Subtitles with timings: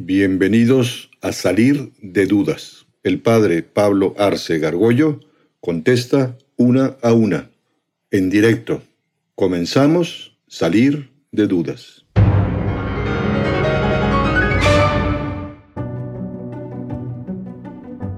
[0.00, 2.86] Bienvenidos a Salir de Dudas.
[3.02, 5.18] El padre Pablo Arce Gargollo
[5.58, 7.50] contesta una a una,
[8.12, 8.80] en directo.
[9.34, 12.04] Comenzamos Salir de Dudas.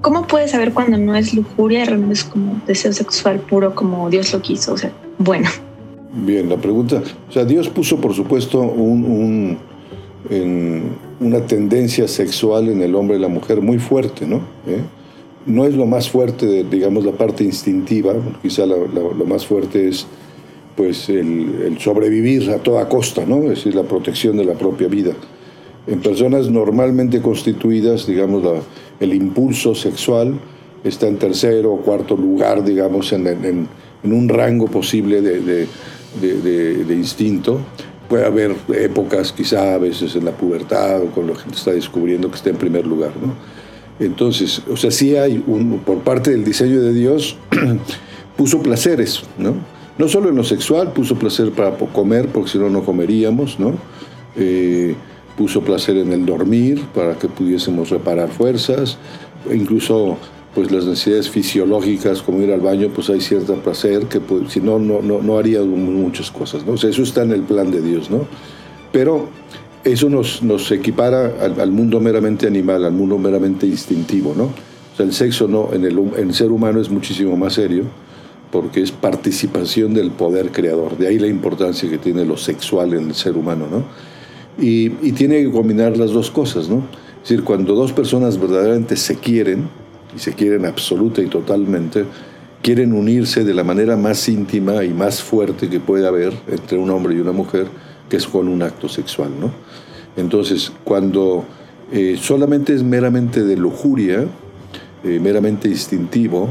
[0.00, 4.08] ¿Cómo puedes saber cuando no es lujuria y realmente es como deseo sexual puro como
[4.10, 4.74] Dios lo quiso?
[4.74, 5.48] O sea, bueno.
[6.12, 9.58] Bien, la pregunta, o sea, Dios puso por supuesto un,
[11.20, 14.36] una tendencia sexual en el hombre y la mujer muy fuerte, ¿no?
[14.66, 14.80] ¿Eh?
[15.46, 20.06] No es lo más fuerte, digamos, la parte instintiva, quizá lo más fuerte es
[20.76, 23.44] pues el, sobrevivir a toda costa, ¿no?
[23.44, 25.12] Es decir, la protección de la propia vida.
[25.86, 28.42] En personas normalmente constituidas, digamos,
[29.00, 30.38] el impulso sexual
[30.82, 33.68] está en tercero o cuarto lugar, digamos, en,
[34.02, 35.66] un rango posible de,
[36.90, 37.60] instinto.
[38.14, 42.30] Puede haber épocas, quizá a veces en la pubertad o cuando la gente está descubriendo
[42.30, 43.34] que está en primer lugar, ¿no?
[43.98, 47.36] Entonces, o sea, sí hay, un, por parte del diseño de Dios,
[48.36, 49.54] puso placeres, ¿no?
[49.98, 53.74] No solo en lo sexual, puso placer para comer, porque si no, no comeríamos, ¿no?
[54.36, 54.94] Eh,
[55.36, 58.96] puso placer en el dormir, para que pudiésemos reparar fuerzas,
[59.52, 60.18] incluso
[60.54, 64.60] pues las necesidades fisiológicas como ir al baño, pues hay cierto placer que pues, si
[64.60, 66.72] no, no, no, haría muchas cosas, ¿no?
[66.72, 68.26] O sea, eso está en el plan de Dios, ¿no?
[68.92, 69.28] Pero
[69.82, 74.44] eso nos, nos equipara al, mundo meramente animal, al mundo meramente instintivo, ¿no?
[74.44, 77.84] O sea, el sexo no, en el, en el ser humano es muchísimo más serio
[78.54, 80.96] porque es participación del poder creador.
[80.96, 83.82] De ahí la importancia que tiene lo sexual en el ser humano, ¿no?
[84.56, 86.84] Y, tiene que combinar las dos cosas, ¿no?
[87.20, 89.68] Es decir, cuando dos personas verdaderamente se quieren,
[90.14, 92.04] y se quieren absoluta y totalmente,
[92.62, 96.90] quieren unirse de la manera más íntima y más fuerte que puede haber entre un
[96.90, 97.66] hombre y una mujer,
[98.08, 99.50] que es con un acto sexual, ¿no?
[100.16, 101.44] Entonces, cuando
[101.92, 104.24] eh, solamente es meramente de lujuria,
[105.04, 106.48] eh, meramente instintivo,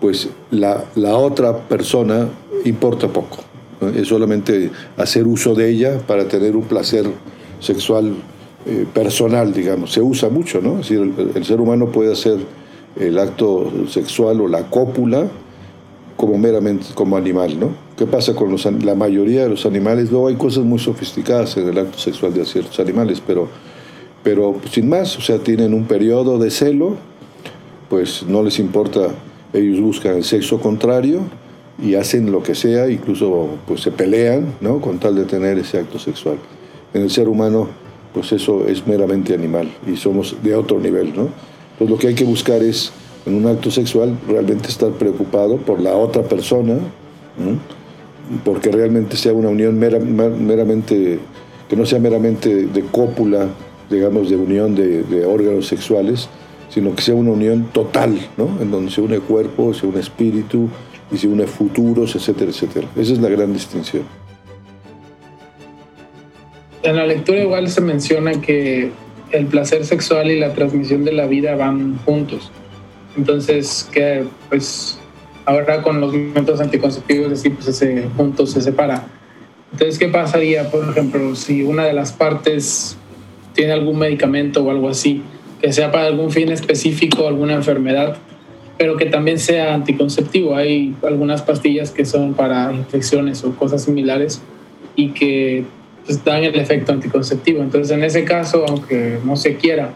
[0.00, 0.84] pues la,
[1.16, 2.28] otra persona
[2.64, 3.38] importa poco.
[3.94, 7.06] Es solamente hacer uso de ella para tener un placer
[7.60, 8.12] sexual
[8.66, 9.92] eh, personal, digamos.
[9.92, 10.80] Se usa mucho, ¿no?
[10.80, 12.38] Es decir, el, ser humano puede hacer
[12.98, 15.28] el acto sexual o la cópula
[16.16, 17.70] como meramente como animal, ¿no?
[17.96, 20.10] ¿Qué pasa con los, la mayoría de los animales?
[20.10, 23.48] Luego hay cosas muy sofisticadas en el acto sexual de ciertos animales, pero,
[24.24, 26.96] pero sin más, o sea, tienen un periodo de celo,
[27.88, 29.10] pues no les importa
[29.52, 31.20] ellos buscan el sexo contrario
[31.82, 34.80] y hacen lo que sea, incluso pues se pelean, ¿no?
[34.80, 36.38] Con tal de tener ese acto sexual.
[36.92, 37.68] En el ser humano,
[38.12, 41.28] pues eso es meramente animal y somos de otro nivel, ¿no?
[41.78, 42.90] Entonces lo que hay que buscar es,
[43.24, 46.76] en un acto sexual, realmente estar preocupado por la otra persona,
[48.44, 51.20] porque realmente sea una unión meramente,
[51.68, 53.46] que no sea meramente de cópula,
[53.88, 56.28] digamos, de unión de, de órganos sexuales,
[56.68, 58.58] sino que sea una unión total, ¿no?
[58.60, 60.68] en donde se une cuerpo, se une espíritu
[61.12, 62.88] y se une futuros, etcétera, etcétera.
[62.96, 64.02] Esa es la gran distinción.
[66.82, 68.90] En la lectura igual se menciona que
[69.30, 72.50] el placer sexual y la transmisión de la vida van juntos.
[73.16, 74.98] Entonces, que pues
[75.44, 79.06] ahora con los métodos anticonceptivos, así, pues ese punto se separa.
[79.72, 82.96] Entonces, ¿qué pasaría, por ejemplo, si una de las partes
[83.54, 85.22] tiene algún medicamento o algo así?
[85.60, 88.16] que sea para algún fin específico, alguna enfermedad,
[88.76, 90.54] pero que también sea anticonceptivo.
[90.54, 94.40] Hay algunas pastillas que son para infecciones o cosas similares
[94.94, 95.64] y que
[96.08, 97.62] pues, dan el efecto anticonceptivo.
[97.62, 99.90] Entonces, en ese caso, aunque no se quiera,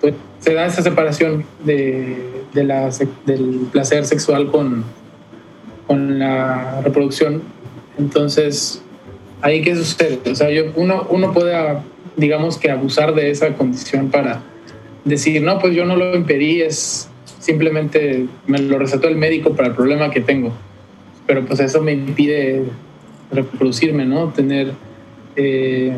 [0.00, 2.16] pues se da esa separación de,
[2.52, 2.90] de la,
[3.26, 4.82] del placer sexual con,
[5.86, 7.42] con la reproducción.
[7.96, 8.82] Entonces,
[9.40, 10.18] ahí qué sucede.
[10.28, 11.56] O sea, yo, uno, uno puede,
[12.16, 14.42] digamos que abusar de esa condición para
[15.04, 17.08] decir, no, pues yo no lo impedí, es
[17.38, 20.52] simplemente me lo recetó el médico para el problema que tengo.
[21.28, 22.64] Pero pues eso me impide
[23.30, 24.30] reproducirme, ¿no?
[24.30, 24.72] Tener
[25.40, 25.92] eh,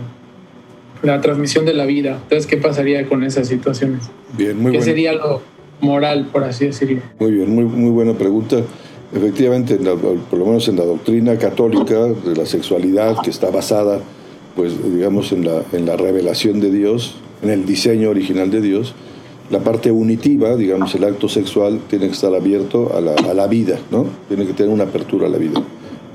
[1.03, 2.19] la transmisión de la vida.
[2.23, 4.03] Entonces, ¿qué pasaría con esas situaciones?
[4.37, 5.43] Bien, muy ¿Qué sería lo
[5.81, 7.03] moral, por así decirlo?
[7.19, 8.59] Muy bien, muy, muy buena pregunta.
[9.15, 14.01] Efectivamente, por lo menos en la doctrina católica de la sexualidad, que está basada,
[14.57, 18.95] pues digamos, en la, en la revelación de Dios, en el diseño original de Dios,
[19.51, 23.47] la parte unitiva, digamos, el acto sexual, tiene que estar abierto a la, a la,
[23.49, 24.07] vida, ¿no?
[24.29, 25.63] Tiene que tener una apertura a la vida.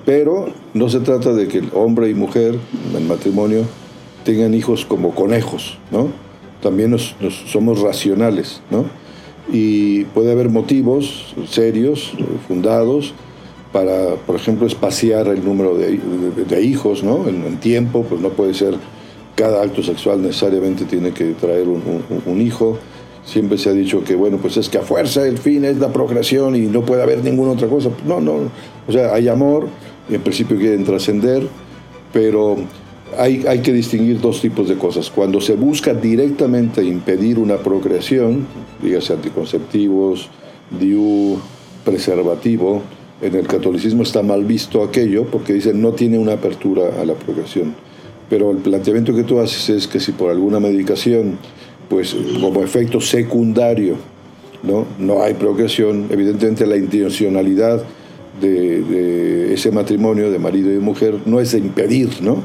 [0.07, 2.57] Pero no se trata de que el hombre y mujer,
[2.95, 3.63] en matrimonio,
[4.24, 6.07] tengan hijos como conejos, ¿no?
[6.62, 7.13] También nos,
[7.45, 8.86] somos racionales, ¿no?
[9.51, 12.13] Y puede haber motivos serios,
[12.48, 13.13] fundados,
[13.74, 17.27] para, por ejemplo, espaciar el número de, hijos, ¿no?
[17.27, 18.75] En, en, tiempo, pues no puede ser
[19.36, 22.77] cada acto sexual necesariamente tiene que traer un, hijo.
[23.25, 25.92] Siempre se ha dicho que, bueno, pues es que a fuerza el fin es la
[25.92, 27.89] procreación y no puede haber ninguna otra cosa.
[28.06, 28.50] No, no.
[28.88, 29.68] O sea, hay amor
[30.09, 31.48] en principio quieren trascender,
[32.13, 32.57] pero
[33.18, 35.09] hay, hay que distinguir dos tipos de cosas.
[35.09, 38.48] Cuando se busca directamente impedir una procreación,
[38.81, 40.30] dígase anticonceptivos,
[40.80, 41.39] DIU,
[41.86, 42.81] preservativo,
[43.21, 47.13] en el catolicismo está mal visto aquello porque dicen no tiene una apertura a la
[47.13, 47.75] procreación.
[48.30, 51.38] Pero el planteamiento que tú haces es que si por alguna medicación,
[51.89, 53.95] pues como efecto secundario,
[54.63, 57.83] no, no hay procreación, evidentemente la intencionalidad
[58.42, 62.44] de, ese matrimonio de marido y mujer no es de impedir, ¿no?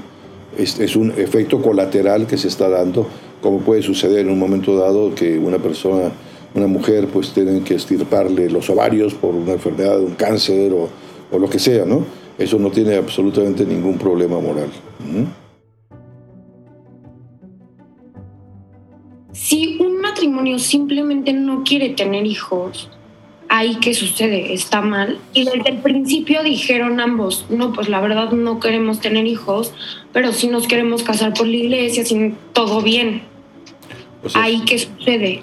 [0.56, 3.06] Es, es un efecto colateral que se está dando,
[3.40, 6.12] como puede suceder en un momento dado que una persona
[6.54, 10.88] una mujer pues tienen que estirparle los ovarios por una enfermedad, un cáncer o,
[11.30, 12.04] o lo que sea, ¿no?
[12.38, 14.70] Eso no tiene absolutamente ningún problema moral.
[19.32, 22.90] Si un matrimonio simplemente no quiere tener hijos,
[23.52, 25.18] ahí qué sucede, está mal.
[25.34, 29.72] Y desde el principio dijeron ambos, no, pues la verdad no queremos tener hijos,
[30.12, 33.22] pero sí nos queremos casar por la iglesia, sin todo bien.
[34.34, 35.40] ahí qué sucede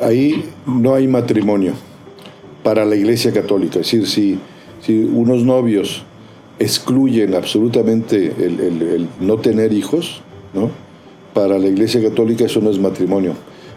[0.00, 1.72] ahí no hay matrimonio
[2.62, 3.80] para la Iglesia Católica.
[3.80, 4.38] Es decir, si,
[4.80, 6.04] si unos novios
[6.58, 10.22] excluyen absolutamente el, no tener hijos,
[10.52, 10.70] ¿no?
[11.32, 13.34] para la Iglesia Católica eso no es matrimonio.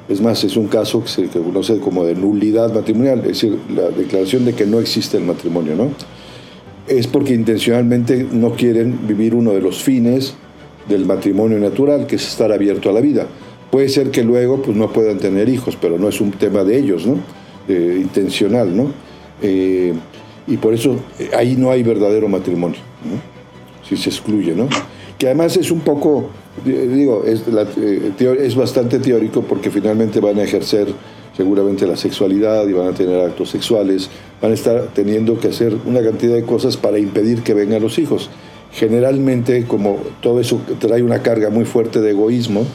[0.09, 3.89] Es más, es un caso que se conoce como de nulidad matrimonial, es decir, la
[3.89, 5.75] declaración de que no existe el matrimonio.
[5.75, 5.89] ¿no?
[6.87, 10.35] Es porque intencionalmente no quieren vivir uno de los fines
[10.87, 13.27] del matrimonio natural, que es estar abierto a la vida.
[13.69, 16.77] Puede ser que luego pues, no puedan tener hijos, pero no es un tema de
[16.77, 17.17] ellos, ¿no?
[17.69, 18.93] intencional, ¿no?
[19.41, 19.93] Eh,
[20.47, 23.19] y por eso eh, ahí no hay verdadero matrimonio, ¿no?
[23.87, 24.69] Si se excluye, ¿no?
[25.17, 26.29] Que además es un poco,
[26.63, 27.43] digo, es,
[27.77, 30.87] eh, es bastante teórico porque finalmente van a ejercer
[31.35, 34.09] seguramente la sexualidad y van a tener actos sexuales,
[34.41, 37.99] van a estar teniendo que hacer una cantidad de cosas para impedir que vengan los
[37.99, 38.29] hijos.
[38.71, 42.65] Generalmente, como todo eso trae una carga muy fuerte de egoísmo,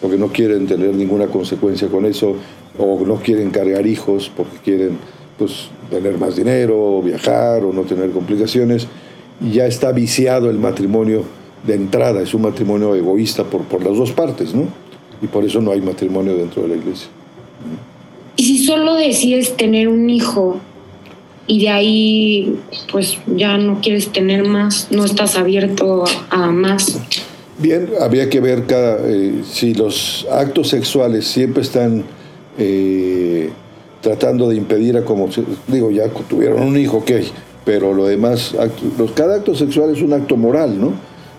[0.00, 2.34] porque no quieren tener ninguna consecuencia con eso,
[2.78, 4.98] o no quieren cargar hijos porque quieren
[5.36, 8.86] pues, tener más dinero, viajar o no tener complicaciones,
[9.52, 11.24] ya está viciado el matrimonio
[11.66, 14.64] de entrada, es un matrimonio egoísta por, por las dos partes, ¿no?
[15.20, 17.08] Y por eso no hay matrimonio dentro de la iglesia.
[18.36, 20.60] Y si solo decides tener un hijo
[21.48, 22.56] y de ahí
[22.92, 27.00] pues ya no quieres tener más, no estás abierto a más.
[27.58, 32.04] Bien, habría que ver cada, eh, si los actos sexuales siempre están
[32.56, 33.50] eh,
[34.00, 35.28] tratando de impedir a como,
[35.66, 37.10] digo, ya tuvieron un hijo, ok,
[37.64, 38.54] pero lo demás,
[38.96, 40.92] los, cada acto sexual es un acto moral, ¿no?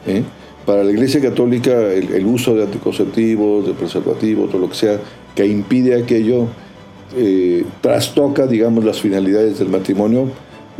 [0.07, 0.23] ¿Eh?
[0.65, 4.99] Para la Iglesia Católica el, uso de anticonceptivos, de preservativos, todo lo que sea,
[5.33, 6.47] que impide aquello,
[7.81, 10.29] trastoca, digamos, las finalidades del matrimonio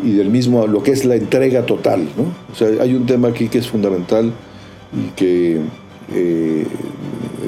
[0.04, 2.26] y del mismo, lo que es la entrega total, ¿no?
[2.52, 4.32] O sea, hay un tema aquí que es fundamental
[4.94, 5.58] y que
[6.14, 6.66] eh,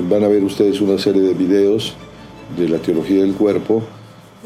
[0.09, 1.95] van a ver ustedes una serie de videos
[2.57, 3.81] de la teología del cuerpo,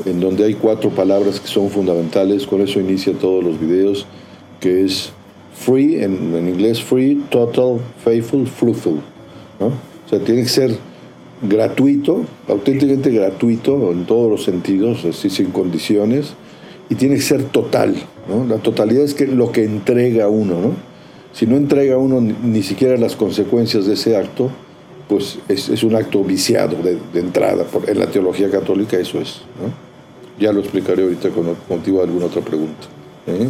[0.05, 4.05] en donde hay cuatro palabras que son fundamentales, con eso inicia todos los videos,
[4.59, 5.11] que es
[5.55, 8.99] free, en, inglés free, total, faithful, fruitful.
[9.59, 10.75] O sea, tiene que ser
[11.41, 16.33] gratuito, auténticamente gratuito en todos los sentidos, así sin condiciones,
[16.89, 17.95] y tiene que ser total.
[18.49, 20.95] La totalidad es que lo que entrega uno, ¿no?
[21.33, 24.49] Si no entrega uno ni siquiera las consecuencias de ese acto,
[25.09, 27.65] pues es, un acto viciado de, entrada.
[27.65, 29.41] Por, en la teología católica eso es.
[30.39, 32.87] Ya lo explicaré ahorita con de alguna otra pregunta.
[33.27, 33.49] ¿eh?